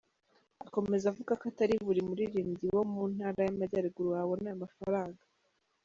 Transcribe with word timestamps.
Akomeza 0.65 1.05
avuga 1.11 1.31
ko 1.39 1.43
atari 1.51 1.75
buri 1.85 2.01
muririmbyi 2.09 2.67
wo 2.75 2.83
mu 2.91 3.01
Ntara 3.13 3.39
y’Amajyaruguru 3.43 4.07
wabona 4.15 4.47
ayo 4.49 4.57
mafaranga. 4.63 5.21